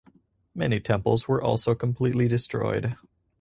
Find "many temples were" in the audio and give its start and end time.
0.55-1.39